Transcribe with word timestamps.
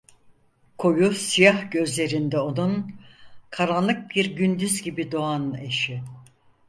Koyu, 0.77 1.11
siyah 1.15 1.71
gözlerinde 1.71 2.39
onun, 2.39 2.95
karanlık 3.49 4.09
bir 4.09 4.35
gündüz 4.35 4.81
gibi 4.81 5.11
doğan 5.11 5.53
eşi: 5.55 6.01